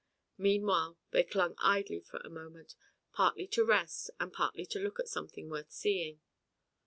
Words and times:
Meanwhile 0.39 0.97
they 1.11 1.21
clung 1.23 1.53
idly 1.59 1.99
for 1.99 2.17
a 2.23 2.29
moment, 2.31 2.73
partly 3.13 3.45
to 3.49 3.63
rest 3.63 4.09
and 4.19 4.33
partly 4.33 4.65
to 4.65 4.79
look 4.79 4.99
at 4.99 5.07
something 5.07 5.47
worth 5.47 5.71
seeing. 5.71 6.19